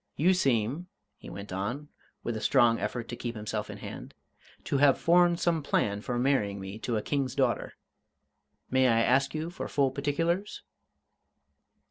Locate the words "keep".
3.15-3.35